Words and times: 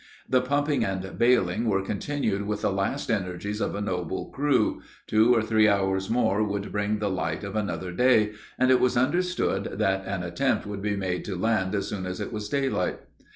The 0.27 0.41
pumping 0.41 0.83
and 0.83 1.15
bailing 1.19 1.69
were 1.69 1.83
continued 1.83 2.47
with 2.47 2.61
the 2.63 2.71
last 2.73 3.11
energies 3.11 3.61
of 3.61 3.75
a 3.75 3.81
noble 3.81 4.31
crew 4.31 4.81
two 5.05 5.35
or 5.35 5.43
three 5.43 5.67
hours 5.69 6.09
more 6.09 6.43
would 6.43 6.71
bring 6.71 6.97
the 6.97 7.07
light 7.07 7.43
of 7.43 7.55
another 7.55 7.91
day, 7.91 8.31
and 8.57 8.71
it 8.71 8.79
was 8.79 8.97
understood 8.97 9.73
that 9.77 10.03
an 10.07 10.23
attempt 10.23 10.65
would 10.65 10.81
be 10.81 10.95
made 10.95 11.23
to 11.25 11.35
land 11.35 11.75
as 11.75 11.87
soon 11.87 12.07
as 12.07 12.19
it 12.19 12.33
was 12.33 12.49
daylight. 12.49 12.99